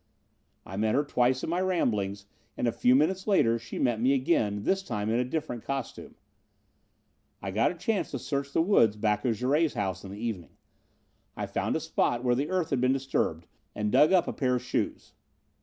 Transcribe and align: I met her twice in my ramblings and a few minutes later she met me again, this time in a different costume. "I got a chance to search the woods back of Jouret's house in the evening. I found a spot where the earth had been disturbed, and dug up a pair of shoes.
I 0.65 0.77
met 0.77 0.95
her 0.95 1.03
twice 1.03 1.43
in 1.43 1.51
my 1.51 1.61
ramblings 1.61 2.25
and 2.57 2.67
a 2.67 2.71
few 2.71 2.95
minutes 2.95 3.27
later 3.27 3.59
she 3.59 3.77
met 3.77 4.01
me 4.01 4.13
again, 4.15 4.63
this 4.63 4.81
time 4.81 5.11
in 5.11 5.19
a 5.19 5.23
different 5.23 5.63
costume. 5.63 6.15
"I 7.39 7.51
got 7.51 7.69
a 7.69 7.75
chance 7.75 8.09
to 8.09 8.17
search 8.17 8.51
the 8.51 8.63
woods 8.63 8.95
back 8.97 9.23
of 9.25 9.35
Jouret's 9.35 9.75
house 9.75 10.03
in 10.03 10.09
the 10.09 10.17
evening. 10.17 10.57
I 11.37 11.45
found 11.45 11.75
a 11.75 11.79
spot 11.79 12.23
where 12.23 12.33
the 12.33 12.49
earth 12.49 12.71
had 12.71 12.81
been 12.81 12.93
disturbed, 12.93 13.45
and 13.75 13.91
dug 13.91 14.11
up 14.11 14.27
a 14.27 14.33
pair 14.33 14.55
of 14.55 14.63
shoes. 14.63 15.13